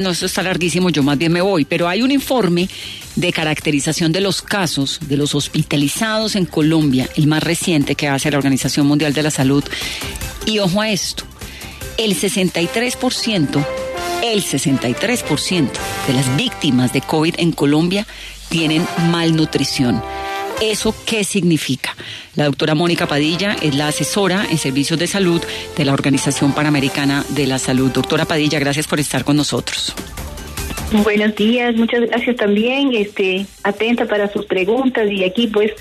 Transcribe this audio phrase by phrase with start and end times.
[0.00, 2.68] No, esto está larguísimo, yo más bien me voy, pero hay un informe
[3.16, 8.30] de caracterización de los casos de los hospitalizados en Colombia, el más reciente que hace
[8.30, 9.64] la Organización Mundial de la Salud.
[10.46, 11.24] Y ojo a esto,
[11.96, 13.66] el 63%,
[14.22, 15.68] el 63%
[16.06, 18.06] de las víctimas de COVID en Colombia
[18.50, 20.00] tienen malnutrición.
[20.60, 21.94] ¿Eso qué significa?
[22.34, 25.40] La doctora Mónica Padilla es la asesora en servicios de salud
[25.76, 27.92] de la Organización Panamericana de la Salud.
[27.92, 29.94] Doctora Padilla, gracias por estar con nosotros.
[31.04, 35.72] Buenos días, muchas gracias también, este, atenta para sus preguntas y aquí pues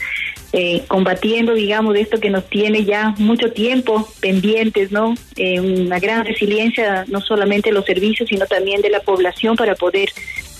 [0.53, 5.15] eh, combatiendo, digamos, de esto que nos tiene ya mucho tiempo pendientes, ¿no?
[5.37, 9.73] Eh, una gran resiliencia, no solamente de los servicios, sino también de la población para
[9.73, 10.09] poder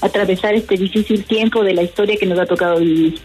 [0.02, 3.20] atravesar este difícil tiempo de la historia que nos ha tocado vivir.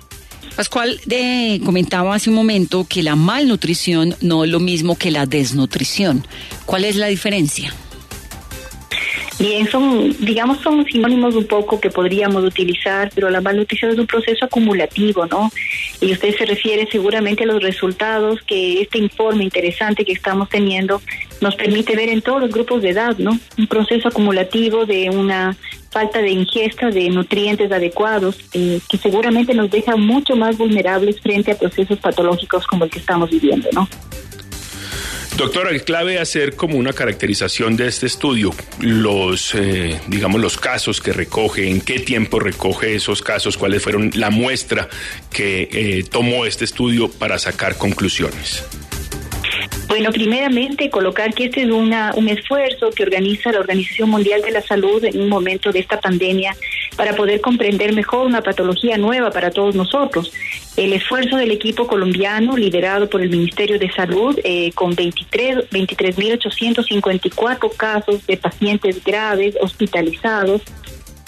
[0.57, 5.27] Pascual de, comentaba hace un momento que la malnutrición no es lo mismo que la
[5.27, 6.27] desnutrición.
[6.67, 7.73] ¿Cuál es la diferencia?
[9.39, 14.07] Bien, son, digamos, son sinónimos un poco que podríamos utilizar, pero la malnutrición es un
[14.07, 15.51] proceso acumulativo, ¿no?
[16.01, 21.03] Y usted se refiere seguramente a los resultados que este informe interesante que estamos teniendo
[21.41, 23.39] nos permite ver en todos los grupos de edad, ¿no?
[23.59, 25.57] Un proceso acumulativo de una
[25.91, 31.53] falta de ingesta de nutrientes adecuados, eh, que seguramente nos deja mucho más vulnerables frente
[31.53, 33.89] a procesos patológicos como el que estamos viviendo, ¿no?
[35.37, 41.01] Doctora, el clave hacer como una caracterización de este estudio, los, eh, digamos, los casos
[41.01, 44.91] que recoge, en qué tiempo recoge esos casos, cuáles fueron la muestra
[45.31, 48.63] que eh, tomó este estudio para sacar conclusiones.
[49.89, 54.51] Bueno, primeramente colocar que este es una, un esfuerzo que organiza la Organización Mundial de
[54.51, 56.57] la Salud en un momento de esta pandemia
[56.97, 60.33] para poder comprender mejor una patología nueva para todos nosotros.
[60.77, 67.77] El esfuerzo del equipo colombiano liderado por el Ministerio de Salud eh, con 23 23.854
[67.77, 70.63] casos de pacientes graves hospitalizados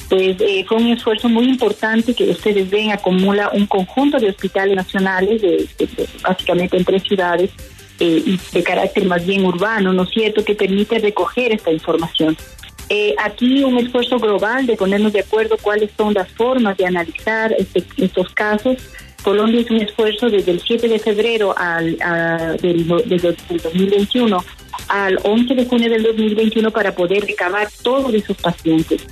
[0.08, 4.76] pues eh, fue un esfuerzo muy importante que ustedes ven acumula un conjunto de hospitales
[4.76, 5.68] nacionales de
[6.22, 7.50] básicamente en tres ciudades
[8.00, 12.36] eh, de carácter más bien urbano, ¿no es cierto?, que permite recoger esta información.
[12.88, 17.54] Eh, aquí un esfuerzo global de ponernos de acuerdo cuáles son las formas de analizar
[17.58, 18.76] este, estos casos.
[19.22, 21.96] Colombia es un esfuerzo desde el 7 de febrero al,
[22.60, 24.44] del, 2021
[24.88, 29.06] al 11 de junio del 2021 para poder recabar todos esos pacientes.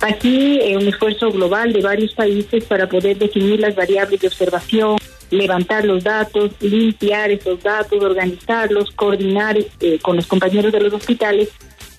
[0.00, 4.98] Aquí eh, un esfuerzo global de varios países para poder definir las variables de observación,
[5.30, 11.48] levantar los datos, limpiar esos datos, organizarlos, coordinar eh, con los compañeros de los hospitales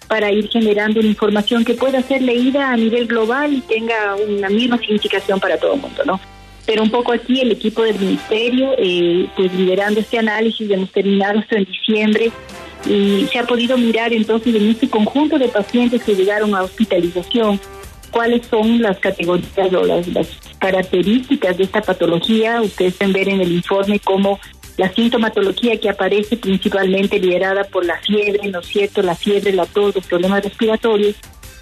[0.08, 4.50] para ir generando una información que pueda ser leída a nivel global y tenga una
[4.50, 6.20] misma significación para todo el mundo, ¿no?
[6.66, 11.40] Pero un poco aquí el equipo del ministerio, eh, pues liderando este análisis, hemos terminado
[11.40, 12.32] esto en diciembre
[12.86, 17.60] y se ha podido mirar entonces en este conjunto de pacientes que llegaron a hospitalización,
[18.12, 20.06] cuáles son las categorías o las,
[20.60, 22.62] características de esta patología.
[22.62, 24.40] Ustedes pueden ver en el informe cómo
[24.78, 29.02] la sintomatología que aparece principalmente liderada por la fiebre, ¿no es cierto?
[29.02, 31.16] La fiebre, la tos, los problemas respiratorios.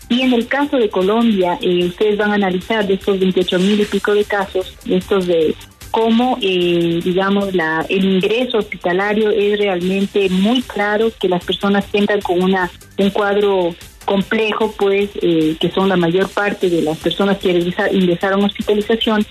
[0.07, 3.81] Y en el caso de Colombia, eh, ustedes van a analizar de estos 28 mil
[3.81, 5.55] y pico de casos, de estos de
[5.95, 12.21] cómo, eh, digamos, la, el ingreso hospitalario es realmente muy claro que las personas cuentan
[12.21, 13.73] con una un cuadro
[14.05, 17.49] complejo, pues, eh, que son la mayor parte de las personas que
[17.91, 19.25] ingresaron a hospitalización,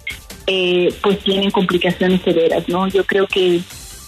[0.46, 2.86] eh, pues tienen complicaciones severas, ¿no?
[2.88, 3.60] Yo creo que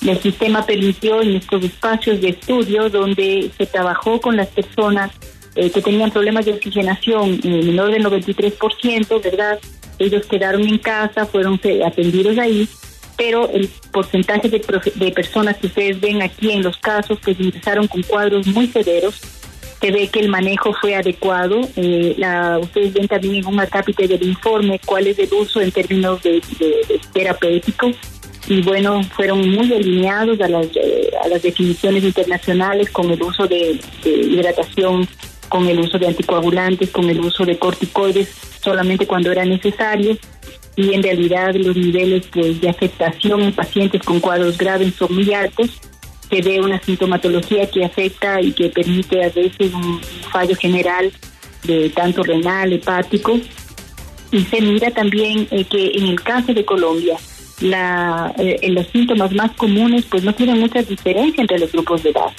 [0.07, 5.13] el sistema permitió en estos espacios de estudio donde se trabajó con las personas
[5.55, 9.59] eh, que tenían problemas de oxigenación en menor del 93%, ¿verdad?
[9.99, 12.69] Ellos quedaron en casa, fueron atendidos ahí,
[13.17, 14.63] pero el porcentaje de,
[14.97, 19.23] de personas que ustedes ven aquí en los casos, pues ingresaron con cuadros muy severos,
[19.81, 21.61] se ve que el manejo fue adecuado.
[21.77, 25.71] Eh, la, ustedes ven también en un acápite del informe cuál es el uso en
[25.71, 26.41] términos de,
[27.13, 27.91] terapéutico.
[28.49, 33.47] Y bueno, fueron muy alineados a las, eh, a las definiciones internacionales con el uso
[33.47, 35.07] de, hidratación,
[35.49, 38.29] con el uso de anticoagulantes, con el uso de corticoides
[38.63, 40.17] solamente cuando era necesario.
[40.77, 45.33] Y en realidad los niveles pues, de afectación en pacientes con cuadros graves son muy
[45.33, 45.81] altos
[46.29, 50.01] se ve una sintomatología que afecta y que permite a veces un
[50.33, 51.13] fallo general
[51.65, 53.39] de tanto renal, hepático,
[54.31, 57.17] y se mira también eh, que en el caso de Colombia,
[57.61, 62.11] la, eh, los síntomas más comunes pues no tienen muchas diferencias entre los grupos de
[62.11, 62.31] edad.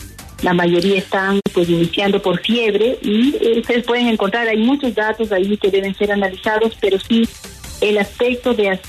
[0.43, 5.31] La mayoría están pues iniciando por fiebre y eh, ustedes pueden encontrar, hay muchos datos
[5.31, 7.27] ahí que deben ser analizados, pero sí
[7.81, 8.79] el aspecto de,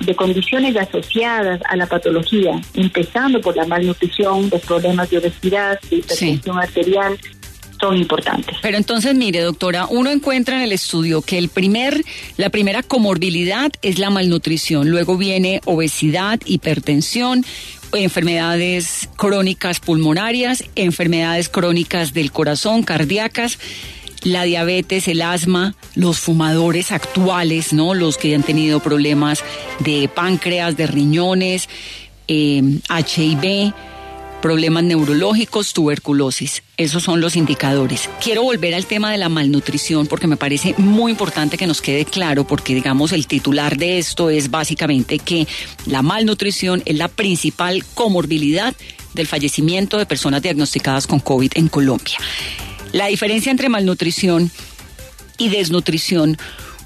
[0.00, 5.96] de, condiciones asociadas a la patología, empezando por la malnutrición, los problemas de obesidad, de
[5.96, 7.18] hipertensión arterial,
[7.80, 8.56] son importantes.
[8.62, 12.02] Pero entonces, mire, doctora, uno encuentra en el estudio que el primer,
[12.36, 17.44] la primera comorbilidad es la malnutrición, luego viene obesidad, hipertensión,
[17.92, 23.58] enfermedades crónicas pulmonarias, enfermedades crónicas del corazón, cardíacas,
[24.26, 27.94] la diabetes, el asma, los fumadores actuales, ¿no?
[27.94, 29.44] Los que han tenido problemas
[29.78, 31.68] de páncreas, de riñones,
[32.26, 33.72] eh, HIV
[34.42, 36.62] problemas neurológicos, tuberculosis.
[36.76, 38.08] Esos son los indicadores.
[38.22, 42.04] Quiero volver al tema de la malnutrición porque me parece muy importante que nos quede
[42.04, 45.48] claro porque digamos el titular de esto es básicamente que
[45.86, 48.74] la malnutrición es la principal comorbilidad
[49.14, 52.18] del fallecimiento de personas diagnosticadas con COVID en Colombia.
[52.92, 54.50] La diferencia entre malnutrición
[55.38, 56.36] y desnutrición,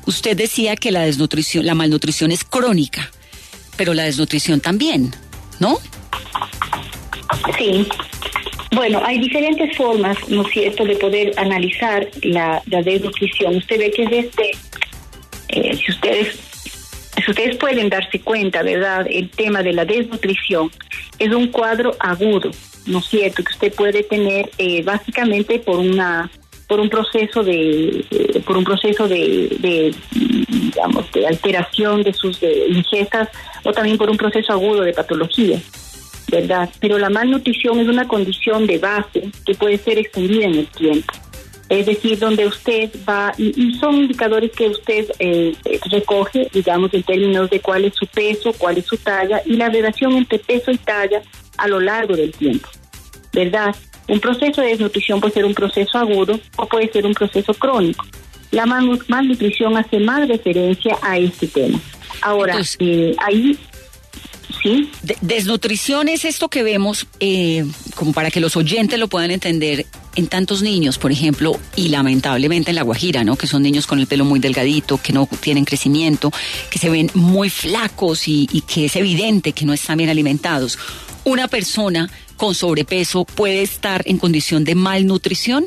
[0.06, 3.10] usted decía que la desnutrición, la malnutrición es crónica,
[3.76, 5.14] pero la desnutrición también,
[5.58, 5.78] ¿no?
[7.58, 7.86] Sí.
[8.72, 13.56] Bueno, hay diferentes formas, ¿no es cierto?, de poder analizar la, desnutrición.
[13.56, 14.50] Usted ve que es este,
[15.48, 16.49] eh, si ustedes
[17.16, 19.06] si ustedes pueden darse cuenta, ¿verdad?
[19.08, 20.70] El tema de la desnutrición
[21.18, 22.50] es un cuadro agudo,
[22.86, 23.42] ¿no es cierto?
[23.42, 26.30] Que usted puede tener eh, básicamente por una
[26.68, 33.28] por un proceso de eh, por un proceso de, digamos de alteración de sus ingestas
[33.64, 35.58] o también por un proceso agudo de patología.
[36.30, 36.70] ¿verdad?
[36.80, 41.12] Pero la malnutrición es una condición de base que puede ser extendida en el tiempo.
[41.70, 45.54] Es decir, donde usted va, y, son indicadores que usted eh,
[45.88, 49.68] recoge, digamos, en términos de cuál es su peso, cuál es su talla, y la
[49.68, 51.22] relación entre peso y talla
[51.56, 52.68] a lo largo del tiempo,
[53.32, 53.74] ¿verdad?
[54.08, 58.04] Un proceso de desnutrición puede ser un proceso agudo o puede ser un proceso crónico.
[58.50, 61.78] La malnutrición hace más referencia a este tema.
[62.20, 63.56] Ahora, eh, ahí
[64.62, 64.90] Sí.
[65.20, 67.64] desnutrición es esto que vemos, eh,
[67.94, 69.86] como para que los oyentes lo puedan entender,
[70.16, 73.36] en tantos niños, por ejemplo, y lamentablemente en La Guajira, ¿no?
[73.36, 76.32] Que son niños con el pelo muy delgadito, que no tienen crecimiento,
[76.70, 80.78] que se ven muy flacos y, y que es evidente que no están bien alimentados.
[81.24, 85.66] ¿Una persona con sobrepeso puede estar en condición de malnutrición?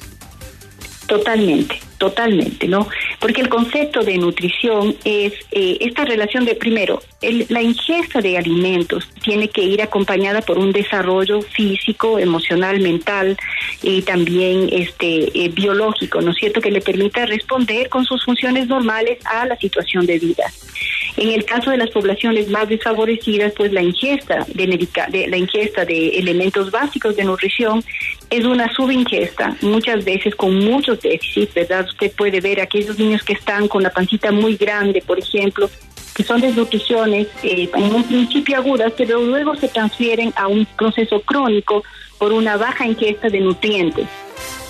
[1.08, 2.88] Totalmente, totalmente, ¿no?
[3.24, 7.02] Porque el concepto de nutrición es eh, esta relación de, primero,
[7.48, 13.38] la ingesta de alimentos tiene que ir acompañada por un desarrollo físico, emocional, mental
[13.82, 18.68] y también este eh, biológico, ¿no es cierto?, que le permita responder con sus funciones
[18.68, 20.44] normales a la situación de vida.
[21.16, 25.86] En el caso de las poblaciones más desfavorecidas, pues la ingesta de, de la ingesta
[25.86, 27.86] de elementos básicos de nutrición
[28.34, 31.86] es una subingesta, muchas veces con muchos déficits, ¿verdad?
[31.88, 35.70] Usted puede ver aquellos niños que están con la pancita muy grande, por ejemplo,
[36.16, 41.22] que son desnutriciones eh, en un principio agudas, pero luego se transfieren a un proceso
[41.22, 41.84] crónico
[42.18, 44.08] por una baja ingesta de nutrientes.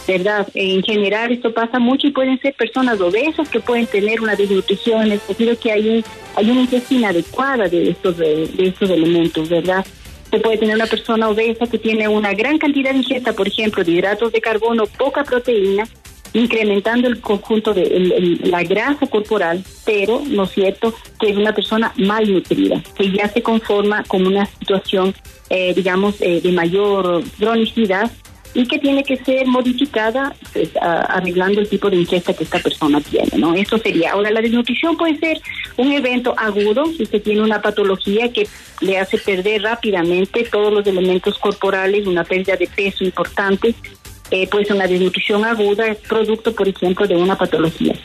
[0.06, 0.45] ¿Verdad?
[0.54, 5.10] En general esto pasa mucho y pueden ser personas obesas que pueden tener una desnutrición,
[5.10, 6.03] es decir, que hay,
[6.36, 9.86] hay una ingesta inadecuada de estos elementos, ¿verdad?
[10.33, 13.83] Se puede tener una persona obesa que tiene una gran cantidad de ingesta, por ejemplo,
[13.83, 15.87] de hidratos de carbono, poca proteína,
[16.33, 21.93] incrementando el conjunto de la grasa corporal, pero no es cierto que es una persona
[21.97, 25.13] malnutrida, que ya se conforma con una situación,
[25.51, 28.09] eh, digamos, eh, de mayor cronicidad
[28.53, 33.01] y que tiene que ser modificada pues, arreglando el tipo de ingesta que esta persona
[33.01, 33.53] tiene, ¿no?
[33.55, 34.12] Eso sería.
[34.12, 35.41] Ahora, la desnutrición puede ser
[35.77, 38.48] un evento agudo si usted tiene una patología que
[38.81, 43.74] le hace perder rápidamente todos los elementos corporales, una pérdida de peso importante,
[44.29, 47.95] ser una desnutrición aguda, producto, por ejemplo, de una patología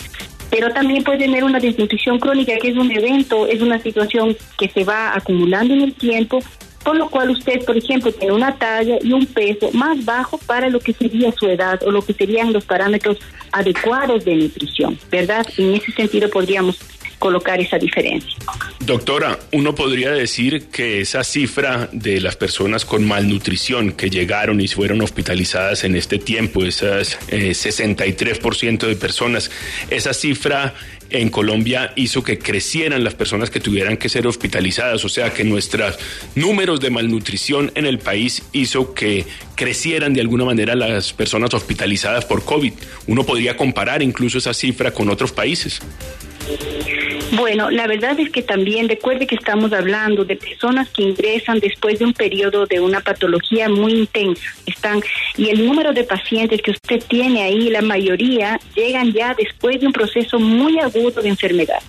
[0.50, 4.68] pero también puede tener una desnutrición crónica, que es un evento, es una situación que
[4.68, 6.40] se va acumulando en el tiempo
[6.88, 10.70] con lo cual usted, por ejemplo, tiene una talla y un peso más bajo para
[10.70, 13.18] lo que sería su edad o lo que serían los parámetros
[13.52, 15.46] adecuados de nutrición, ¿verdad?
[15.58, 16.78] En ese sentido podríamos
[17.18, 18.34] colocar esa diferencia.
[18.80, 24.68] Doctora, uno podría decir que esa cifra de las personas con malnutrición que llegaron y
[24.68, 29.50] fueron hospitalizadas en este tiempo, esas 63% eh, de personas,
[29.90, 30.74] esa cifra
[31.10, 35.44] en Colombia hizo que crecieran las personas que tuvieran que ser hospitalizadas, o sea que
[35.44, 35.98] nuestros
[36.34, 39.24] números de malnutrición en el país hizo que
[39.54, 42.72] crecieran de alguna manera las personas hospitalizadas por COVID.
[43.06, 45.80] Uno podría comparar incluso esa cifra con otros países.
[47.32, 51.98] Bueno, la verdad es que también recuerde que estamos hablando de personas que ingresan después
[51.98, 54.42] de un periodo de una patología muy intensa.
[54.66, 55.02] Están
[55.36, 59.86] y el número de pacientes que usted tiene ahí, la mayoría llegan ya después de
[59.86, 61.82] un proceso muy agudo de enfermedad.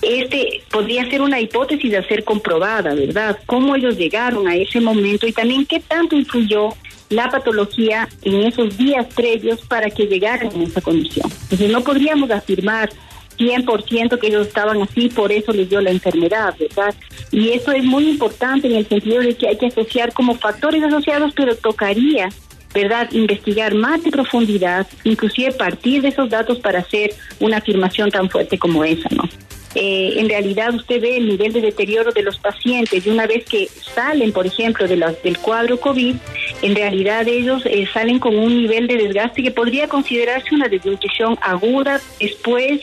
[0.00, 3.36] Este podría ser una hipótesis a ser comprobada, ¿verdad?
[3.46, 6.70] Cómo ellos llegaron a ese momento y también qué tanto influyó
[7.10, 11.28] la patología en esos días previos para que llegaran a esa condición.
[11.42, 12.90] Entonces no podríamos afirmar
[13.38, 16.94] 100% que ellos estaban así, por eso les dio la enfermedad, ¿verdad?
[17.30, 20.82] Y eso es muy importante en el sentido de que hay que asociar como factores
[20.82, 22.28] asociados, pero tocaría,
[22.74, 28.28] ¿verdad?, investigar más de profundidad, inclusive partir de esos datos para hacer una afirmación tan
[28.28, 29.28] fuerte como esa, ¿no?
[29.74, 33.44] Eh, en realidad usted ve el nivel de deterioro de los pacientes y una vez
[33.44, 36.16] que salen, por ejemplo, de del cuadro COVID,
[36.62, 41.38] en realidad ellos eh, salen con un nivel de desgaste que podría considerarse una desnutrición
[41.42, 42.80] aguda después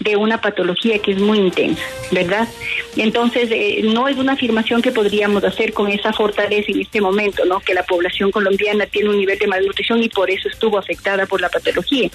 [0.00, 2.48] de una patología que es muy intensa, ¿verdad?
[2.96, 7.44] Entonces, eh, no es una afirmación que podríamos hacer con esa fortaleza en este momento,
[7.44, 7.60] ¿no?
[7.60, 11.40] Que la población colombiana tiene un nivel de malnutrición y por eso estuvo afectada por
[11.40, 12.10] la patología.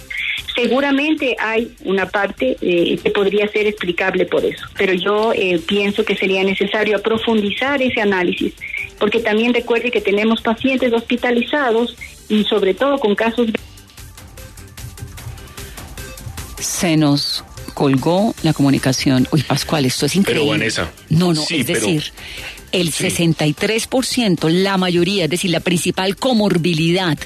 [0.54, 6.04] Seguramente hay una parte eh, que podría ser explicable por eso, pero yo eh, pienso
[6.04, 8.54] que sería necesario profundizar ese análisis,
[9.00, 11.96] porque también recuerde que tenemos pacientes hospitalizados
[12.28, 13.48] y sobre todo con casos
[16.60, 17.44] se nos
[17.80, 19.26] colgó la comunicación.
[19.32, 20.42] Uy, Pascual, esto es increíble.
[20.42, 20.92] Pero Vanessa.
[21.08, 22.04] No, no, es decir,
[22.74, 27.18] el 63%, la mayoría, es decir, la principal comorbilidad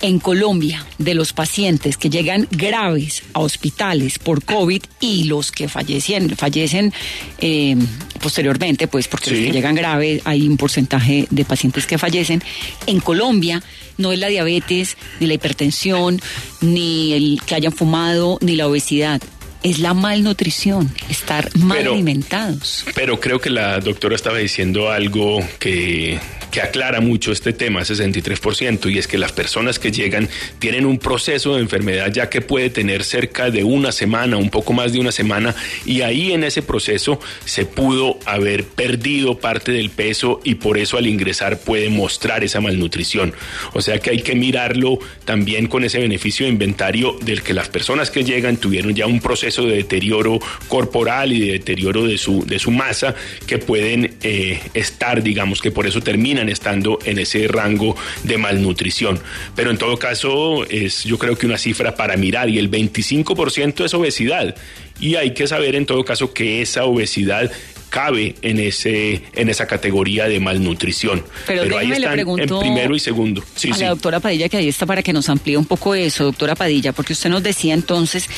[0.00, 5.68] en Colombia de los pacientes que llegan graves a hospitales por COVID y los que
[5.68, 6.92] fallecen, fallecen
[7.38, 7.76] eh,
[8.20, 12.42] posteriormente, pues porque los que llegan graves hay un porcentaje de pacientes que fallecen.
[12.88, 13.62] En Colombia
[13.98, 16.20] no es la diabetes, ni la hipertensión,
[16.60, 19.22] ni el que hayan fumado, ni la obesidad
[19.62, 22.84] es la malnutrición, estar mal alimentados.
[22.94, 26.18] Pero creo que la doctora estaba diciendo algo que
[26.52, 30.28] que aclara mucho este tema, 63%, y es que las personas que llegan
[30.58, 34.74] tienen un proceso de enfermedad ya que puede tener cerca de una semana, un poco
[34.74, 35.56] más de una semana,
[35.86, 40.98] y ahí en ese proceso se pudo haber perdido parte del peso y por eso
[40.98, 43.32] al ingresar puede mostrar esa malnutrición.
[43.72, 47.70] O sea que hay que mirarlo también con ese beneficio de inventario del que las
[47.70, 52.44] personas que llegan tuvieron ya un proceso de deterioro corporal y de deterioro de su,
[52.44, 53.14] de su masa
[53.46, 56.02] que pueden eh, estar, digamos, que por eso
[56.42, 59.20] terminan estando en ese rango de malnutrición.
[59.54, 63.84] Pero en todo caso es yo creo que una cifra para mirar y el 25%
[63.84, 64.54] es obesidad
[65.00, 67.50] y hay que saber en todo caso que esa obesidad
[67.90, 71.22] cabe en ese en esa categoría de malnutrición.
[71.46, 73.42] Pero, ahí están en primero y segundo.
[73.54, 76.24] Sí, a la doctora Padilla que ahí está para que nos amplíe un poco eso,
[76.24, 78.28] doctora Padilla, porque usted nos decía entonces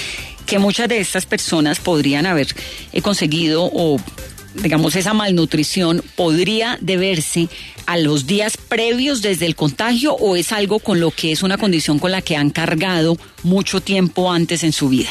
[0.44, 2.48] que muchas de estas personas podrían haber
[2.92, 3.98] eh, conseguido o
[4.54, 7.48] digamos, esa malnutrición podría deberse
[7.86, 11.58] a los días previos desde el contagio o es algo con lo que es una
[11.58, 15.10] condición con la que han cargado mucho tiempo antes en su vida?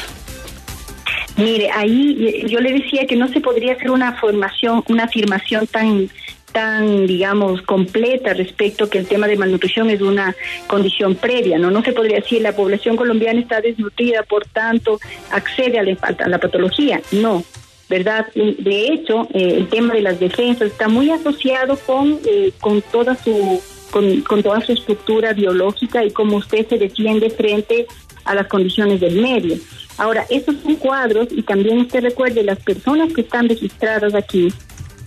[1.36, 5.66] Mire, ahí eh, yo le decía que no se podría hacer una formación, una afirmación
[5.66, 6.08] tan
[6.52, 10.36] tan, digamos, completa respecto que el tema de malnutrición es una
[10.68, 11.68] condición previa, ¿no?
[11.72, 15.00] No se podría decir la población colombiana está desnutrida, por tanto,
[15.32, 17.00] accede a la, a la patología.
[17.10, 17.42] No,
[17.88, 18.26] ¿verdad?
[18.34, 23.14] De hecho, eh, el tema de las defensas está muy asociado con, eh, con toda
[23.14, 23.60] su
[23.90, 27.86] con, toda su estructura biológica y cómo usted se defiende frente
[28.24, 29.56] a las condiciones del medio.
[29.98, 34.52] Ahora, estos son cuadros y también usted recuerde, las personas que están registradas aquí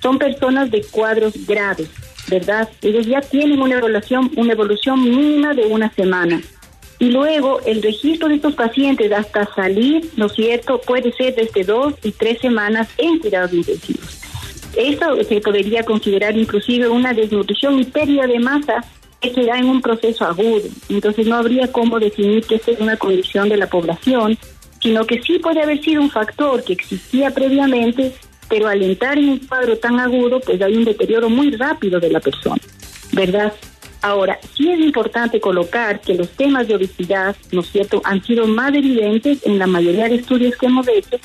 [0.02, 1.90] son personas de cuadros graves,
[2.30, 2.70] ¿verdad?
[2.82, 6.42] Ellos ya tienen una evolución, una evolución mínima de una semana.
[7.00, 11.64] Y luego el registro de estos pacientes hasta salir, ¿no es cierto?, puede ser desde
[11.64, 14.22] dos y tres semanas en cuidados intensivos.
[14.76, 18.84] Esto se podría considerar inclusive una desnutrición y pérdida de masa
[19.22, 20.68] que se da en un proceso agudo.
[20.90, 24.38] Entonces no habría cómo definir que esta es una condición de la población,
[24.82, 28.14] sino que sí puede haber sido un factor que existía previamente,
[28.50, 32.12] pero al entrar en un cuadro tan agudo, pues hay un deterioro muy rápido de
[32.12, 32.62] la persona,
[33.14, 33.54] ¿verdad?
[34.02, 38.48] Ahora, sí es importante colocar que los temas de obesidad, ¿no es cierto?, han sido
[38.48, 41.18] más evidentes en la mayoría de estudios que hemos hecho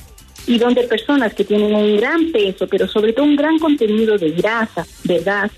[0.47, 4.31] y donde personas que tienen un gran peso, pero sobre todo un gran contenido de
[4.33, 5.51] grasa, gas,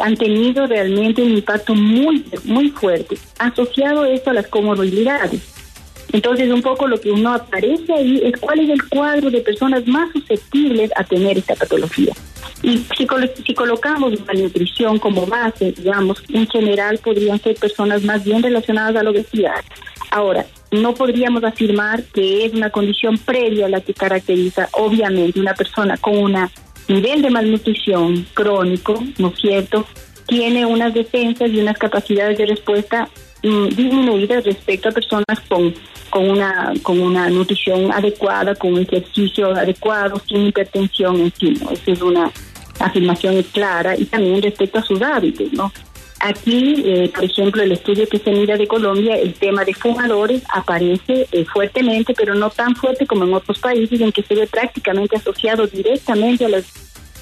[0.00, 5.59] han tenido realmente un impacto muy, muy fuerte, asociado esto a las comorbilidades.
[6.12, 9.86] Entonces, un poco lo que uno aparece ahí es cuál es el cuadro de personas
[9.86, 12.12] más susceptibles a tener esta patología.
[12.62, 13.06] Y si,
[13.46, 18.96] si colocamos la nutrición como base, digamos, en general podrían ser personas más bien relacionadas
[18.96, 19.64] a la obesidad.
[20.10, 25.96] Ahora, no podríamos afirmar que es una condición previa la que caracteriza, obviamente, una persona
[25.96, 26.36] con un
[26.88, 29.86] nivel de malnutrición crónico, ¿no es cierto?
[30.26, 33.08] Tiene unas defensas y unas capacidades de respuesta
[33.42, 35.74] disminuidas respecto a personas con,
[36.10, 41.54] con, una, con una nutrición adecuada, con un ejercicio adecuado, sin hipertensión en sí.
[41.70, 42.30] Esa es una
[42.78, 45.72] afirmación clara y también respecto a sus hábitos, ¿no?
[46.22, 50.42] Aquí, eh, por ejemplo, el estudio que se mira de Colombia, el tema de fumadores
[50.52, 54.46] aparece eh, fuertemente, pero no tan fuerte como en otros países en que se ve
[54.46, 56.66] prácticamente asociado directamente a los,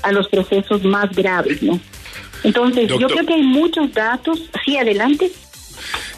[0.03, 1.79] a los procesos más graves, ¿no?
[2.43, 4.51] Entonces, yo creo que hay muchos datos.
[4.65, 5.31] Sí, adelante.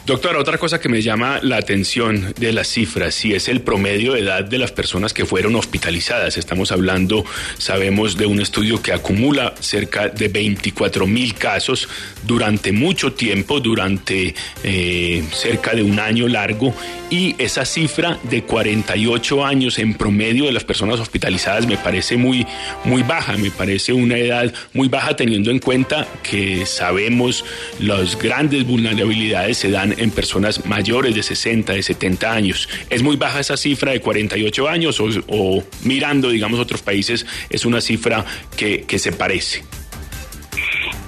[0.03, 4.13] Doctora, otra cosa que me llama la atención de las cifras, si es el promedio
[4.13, 6.37] de edad de las personas que fueron hospitalizadas.
[6.37, 7.23] Estamos hablando,
[7.59, 11.87] sabemos, de un estudio que acumula cerca de 24 mil casos
[12.23, 16.73] durante mucho tiempo, durante eh, cerca de un año largo,
[17.11, 22.47] y esa cifra de 48 años en promedio de las personas hospitalizadas me parece muy,
[22.85, 27.43] muy baja, me parece una edad muy baja teniendo en cuenta que sabemos
[27.79, 32.69] las grandes vulnerabilidades se dan en personas mayores de 60, de 70 años.
[32.89, 37.81] ¿Es muy baja esa cifra de 48 años o, mirando, digamos, otros países es una
[37.81, 39.63] cifra que, que se parece?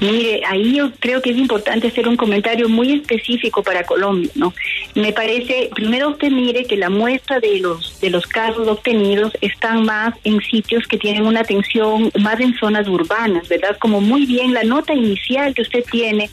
[0.04, 4.54] Mire, ahí yo creo que es importante hacer un comentario muy específico para Colombia, ¿no?
[4.96, 9.86] Me parece, primero usted mire que la muestra de los de los casos obtenidos están
[9.86, 13.78] más en sitios que tienen una atención más en zonas urbanas, ¿verdad?
[13.80, 16.30] Como muy bien la nota inicial que usted tiene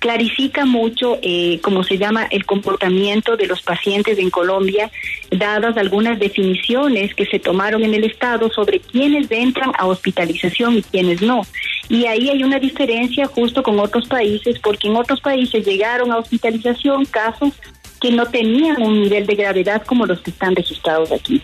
[0.00, 4.90] clarifica mucho, eh, como se llama, el comportamiento de los pacientes en Colombia,
[5.30, 10.82] dadas algunas definiciones que se tomaron en el Estado sobre quiénes entran a hospitalización y
[10.82, 11.46] quiénes no.
[11.92, 16.16] Y ahí hay una diferencia justo con otros países, porque en otros países llegaron a
[16.16, 17.52] hospitalización casos
[18.00, 21.42] que no tenían un nivel de gravedad como los que están registrados aquí.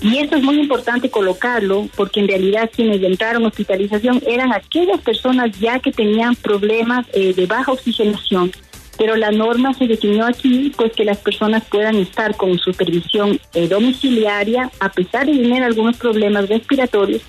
[0.00, 5.02] Y esto es muy importante colocarlo porque en realidad quienes entraron a hospitalización eran aquellas
[5.02, 8.52] personas ya que tenían problemas eh, de baja oxigenación.
[8.96, 13.68] Pero la norma se definió aquí pues que las personas puedan estar con supervisión eh,
[13.68, 17.20] domiciliaria a pesar de tener algunos problemas respiratorios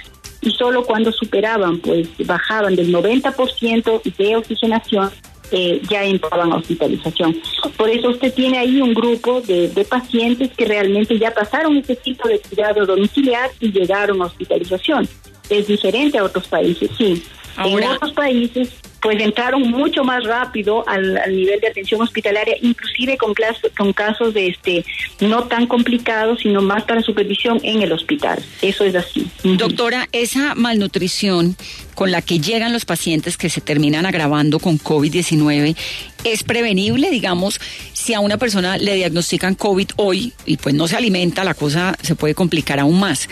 [0.42, 5.12] y solo cuando superaban pues bajaban del 90% de oxigenación
[5.54, 7.36] eh, ya entraban a hospitalización.
[7.76, 12.28] Por eso usted tiene ahí un grupo de, pacientes que realmente ya pasaron ese tipo
[12.30, 15.10] de cuidado domiciliar y llegaron a hospitalización.
[15.52, 17.24] Es diferente a otros países, sí.
[17.58, 18.70] En otros países
[19.02, 23.34] pues entraron mucho más rápido al, nivel de atención hospitalaria, inclusive con,
[23.76, 24.86] con casos de este
[25.20, 28.44] no tan complicados, sino más para supervisión en el hospital.
[28.62, 29.28] Eso es así.
[29.44, 31.56] Doctora, esa malnutrición
[31.96, 35.76] con la que llegan los pacientes que se terminan agravando con COVID-19
[36.24, 37.60] es prevenible, digamos,
[37.94, 41.98] si a una persona le diagnostican COVID hoy y pues no se alimenta, la cosa
[42.04, 43.28] se puede complicar aún más.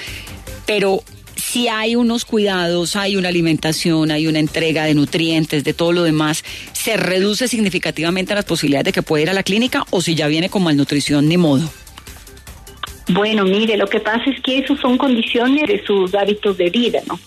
[0.66, 1.04] Pero
[1.40, 6.04] si hay unos cuidados, hay una alimentación, hay una entrega de nutrientes, de todo lo
[6.04, 10.16] demás, ¿se reduce significativamente las posibilidades de que pueda ir a la clínica o si
[10.16, 11.70] ya viene con malnutrición ni modo?
[13.12, 17.00] Bueno, mire, lo que pasa es que eso son condiciones de sus hábitos de vida,
[17.08, 17.20] ¿no?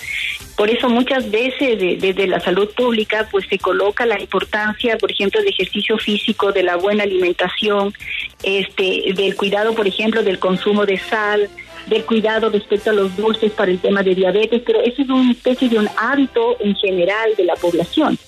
[0.57, 5.41] Por eso muchas veces desde la salud pública pues se coloca la importancia, por ejemplo,
[5.41, 7.93] del ejercicio físico, de la buena alimentación,
[8.45, 11.49] este, del cuidado, por ejemplo, del consumo de sal,
[11.87, 15.33] del cuidado respecto a los dulces para el tema de diabetes, pero eso es una
[15.33, 18.19] especie de un hábito en general de la población.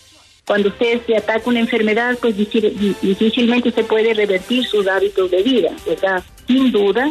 [0.47, 5.71] Cuando usted se ataca una enfermedad, pues difícilmente se puede revertir sus hábitos de vida,
[5.87, 6.23] ¿verdad?
[6.47, 7.11] Sin duda,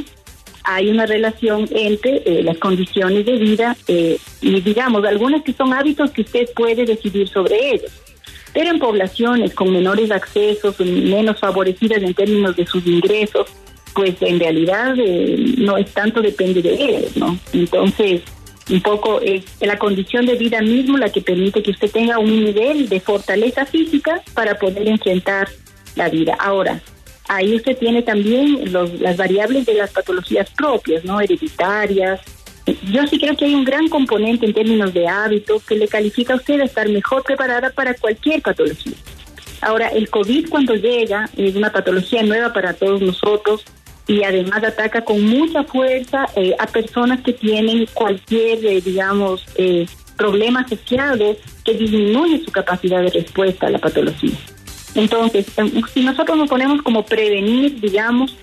[0.64, 5.74] hay una relación entre eh, las condiciones de vida eh, y, digamos, algunas que son
[5.74, 7.92] hábitos que usted puede decidir sobre ellos.
[8.54, 13.48] Pero en poblaciones con menores accesos, menos favorecidas en términos de sus ingresos,
[13.94, 17.38] pues en realidad eh, no es tanto depende de él, ¿no?
[17.52, 18.22] Entonces,
[18.70, 22.44] un poco es la condición de vida mismo la que permite que usted tenga un
[22.44, 25.50] nivel de fortaleza física para poder enfrentar
[25.96, 26.36] la vida.
[26.40, 26.82] Ahora,
[27.28, 31.20] ahí usted tiene también los, las variables de las patologías propias, ¿no?
[31.20, 32.22] Hereditarias.
[32.90, 36.34] Yo sí creo que hay un gran componente en términos de hábito que le califica
[36.34, 38.94] a usted a estar mejor preparada para cualquier patología.
[39.60, 43.66] Ahora, el COVID cuando llega es una patología nueva para todos nosotros
[44.08, 49.86] y además ataca con mucha fuerza eh, a personas que tienen cualquier, eh, digamos, eh,
[50.18, 54.38] problema asociado que disminuye su capacidad de respuesta a la patología.
[54.96, 55.48] Entonces,
[55.94, 58.38] si nosotros nos ponemos como prevenir, digamos,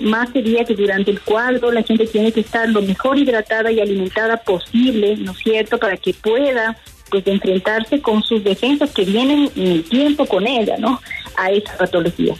[0.00, 3.80] más sería que durante el cuadro la gente tiene que estar lo mejor hidratada y
[3.80, 6.78] alimentada posible, ¿no es cierto?, para que pueda
[7.10, 10.98] pues enfrentarse con sus defensas que vienen en el tiempo con ella, ¿no?
[11.36, 12.34] A esa patología.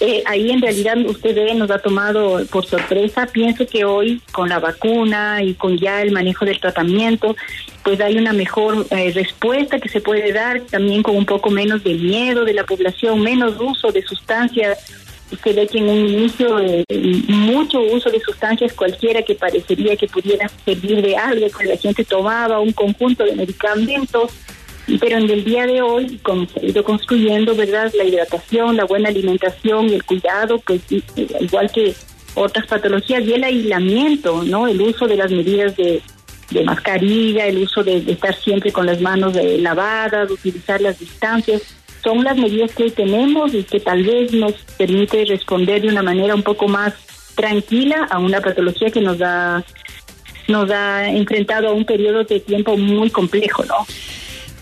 [0.00, 3.26] Eh, ahí en realidad usted ve, nos ha tomado por sorpresa.
[3.26, 7.36] Pienso que hoy con la vacuna y con ya el manejo del tratamiento,
[7.82, 11.84] pues hay una mejor eh, respuesta que se puede dar también con un poco menos
[11.84, 14.78] de miedo de la población, menos uso de sustancias.
[15.30, 16.84] Usted ve que en un inicio eh,
[17.28, 22.04] mucho uso de sustancias cualquiera que parecería que pudiera servir de algo, que la gente
[22.04, 24.32] tomaba un conjunto de medicamentos
[25.00, 27.90] pero en el día de hoy, como se ha ido construyendo, ¿verdad?
[27.96, 30.82] La hidratación, la buena alimentación y el cuidado, pues
[31.40, 31.94] igual que
[32.34, 34.68] otras patologías y el aislamiento, ¿no?
[34.68, 36.02] El uso de las medidas de,
[36.64, 41.62] mascarilla, el uso de, estar siempre con las manos lavadas, utilizar las distancias,
[42.02, 46.02] son las medidas que hoy tenemos y que tal vez nos permite responder de una
[46.02, 46.92] manera un poco más
[47.34, 49.64] tranquila a una patología que nos ha,
[50.46, 53.86] nos ha enfrentado a un periodo de tiempo muy complejo, ¿no?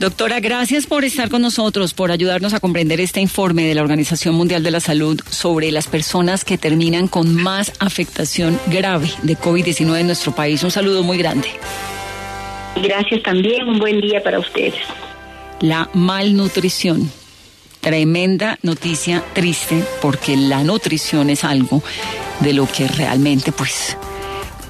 [0.02, 4.34] Doctora, gracias por estar con nosotros, por ayudarnos a comprender este informe de la Organización
[4.34, 10.00] Mundial de la Salud sobre las personas que terminan con más afectación grave de COVID-19
[10.00, 10.64] en nuestro país.
[10.64, 11.46] Un saludo muy grande.
[12.82, 14.74] Gracias también, un buen día para ustedes.
[15.60, 17.08] La malnutrición.
[17.80, 21.80] Tremenda noticia triste porque la nutrición es algo
[22.40, 23.96] de lo que realmente pues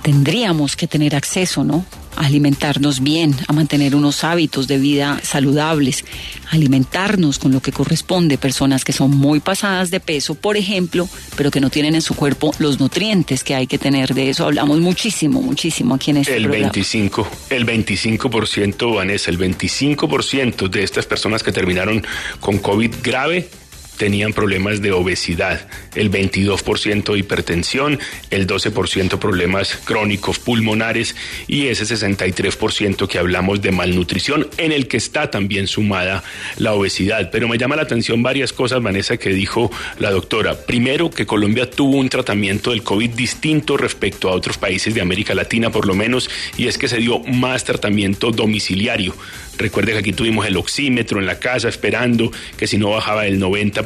[0.02, 1.86] tendríamos que tener acceso, ¿no?
[2.16, 6.04] A alimentarnos bien, a mantener unos hábitos de vida saludables,
[6.50, 11.50] alimentarnos con lo que corresponde, personas que son muy pasadas de peso, por ejemplo, pero
[11.50, 14.14] que no tienen en su cuerpo los nutrientes que hay que tener.
[14.14, 16.72] De eso hablamos muchísimo, muchísimo aquí en este el programa.
[16.72, 22.04] 25, el 25%, Vanessa, el 25% de estas personas que terminaron
[22.40, 23.48] con COVID grave
[23.96, 27.98] tenían problemas de obesidad, el 22% hipertensión,
[28.30, 31.14] el 12% problemas crónicos pulmonares
[31.46, 36.22] y ese 63% que hablamos de malnutrición, en el que está también sumada
[36.58, 37.30] la obesidad.
[37.30, 40.56] Pero me llama la atención varias cosas, Vanessa, que dijo la doctora.
[40.66, 45.34] Primero, que Colombia tuvo un tratamiento del COVID distinto respecto a otros países de América
[45.34, 49.14] Latina, por lo menos, y es que se dio más tratamiento domiciliario.
[49.58, 53.40] Recuerde que aquí tuvimos el oxímetro en la casa esperando que si no bajaba el
[53.40, 53.81] 90%,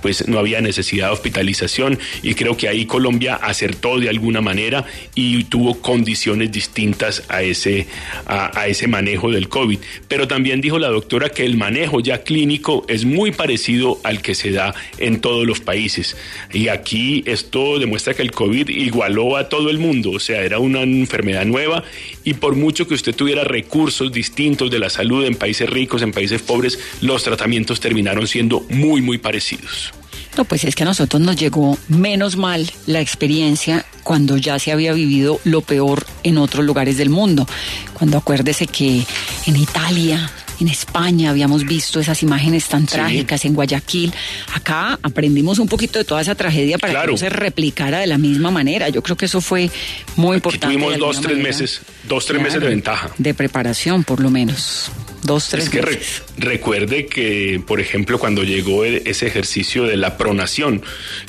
[0.00, 4.84] pues no había necesidad de hospitalización y creo que ahí Colombia acertó de alguna manera
[5.14, 7.86] y tuvo condiciones distintas a ese,
[8.26, 9.78] a, ese manejo del COVID.
[10.08, 14.34] Pero también dijo la doctora que el manejo ya clínico es muy parecido al que
[14.34, 16.16] se da en todos los países.
[16.52, 20.58] Y aquí esto demuestra que el COVID igualó a todo el mundo, o sea, era
[20.58, 21.84] una enfermedad nueva
[22.24, 26.12] y por mucho que usted tuviera recursos distintos, de la salud en países ricos, en
[26.12, 29.92] países pobres, los tratamientos terminaron siendo muy, muy parecidos.
[30.36, 34.72] No, pues es que a nosotros nos llegó menos mal la experiencia cuando ya se
[34.72, 37.46] había vivido lo peor en otros lugares del mundo.
[37.92, 39.04] Cuando acuérdese que
[39.46, 44.12] en Italia, en España habíamos visto esas imágenes tan trágicas en Guayaquil.
[44.54, 48.16] Acá aprendimos un poquito de toda esa tragedia para que no se replicara de la
[48.16, 48.88] misma manera.
[48.88, 49.70] Yo creo que eso fue
[50.16, 50.66] muy importante.
[50.66, 53.10] Tuvimos dos, tres meses, dos, tres meses de ventaja.
[53.18, 54.90] De preparación, por lo menos.
[55.22, 56.00] Dos, tres es que
[56.36, 60.82] recuerde que, por ejemplo, cuando llegó e-, ese ejercicio de la pronación,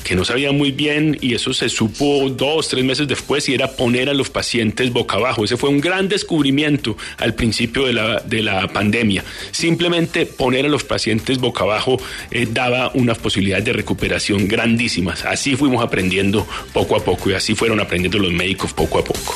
[0.03, 3.71] que no sabía muy bien y eso se supo dos, tres meses después y era
[3.75, 5.45] poner a los pacientes boca abajo.
[5.45, 9.23] Ese fue un gran descubrimiento al principio de la, de la pandemia.
[9.51, 12.01] Simplemente poner a los pacientes boca abajo
[12.31, 15.23] eh, daba unas posibilidades de recuperación grandísimas.
[15.25, 19.35] Así fuimos aprendiendo poco a poco y así fueron aprendiendo los médicos poco a poco.